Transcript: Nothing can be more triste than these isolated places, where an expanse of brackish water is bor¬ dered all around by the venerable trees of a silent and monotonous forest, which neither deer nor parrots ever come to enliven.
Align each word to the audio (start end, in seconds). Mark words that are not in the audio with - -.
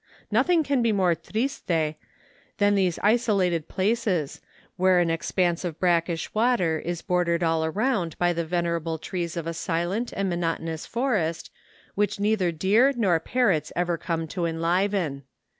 Nothing 0.31 0.63
can 0.63 0.81
be 0.81 0.91
more 0.91 1.13
triste 1.13 1.67
than 1.67 1.93
these 2.73 2.97
isolated 3.03 3.67
places, 3.67 4.41
where 4.75 4.97
an 4.97 5.11
expanse 5.11 5.63
of 5.63 5.79
brackish 5.79 6.33
water 6.33 6.79
is 6.79 7.03
bor¬ 7.03 7.27
dered 7.27 7.43
all 7.45 7.63
around 7.63 8.17
by 8.17 8.33
the 8.33 8.43
venerable 8.43 8.97
trees 8.97 9.37
of 9.37 9.45
a 9.45 9.53
silent 9.53 10.11
and 10.13 10.27
monotonous 10.27 10.87
forest, 10.87 11.51
which 11.93 12.19
neither 12.19 12.51
deer 12.51 12.91
nor 12.97 13.19
parrots 13.19 13.71
ever 13.75 13.95
come 13.95 14.27
to 14.29 14.47
enliven. 14.47 15.21